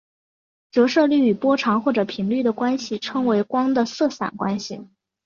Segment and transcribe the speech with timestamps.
[0.71, 4.87] 折射率与波长或者频率的关系称为光的色散关系。